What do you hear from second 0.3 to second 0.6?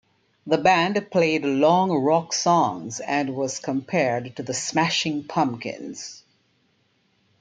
The